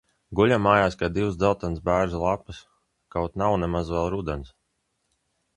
[0.37, 2.63] Guļam mājās kā divas dzeltenas bērza lapas,
[3.17, 4.55] kaut nav nemaz vēl rudens.